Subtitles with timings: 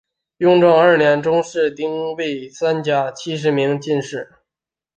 [0.37, 4.33] 雍正二年中式丁未科三甲七十名进士。